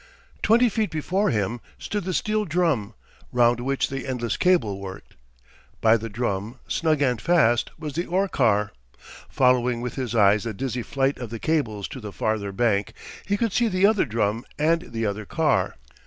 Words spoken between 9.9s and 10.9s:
his eyes the dizzy